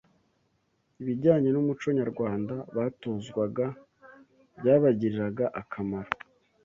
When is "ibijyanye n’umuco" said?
1.01-1.87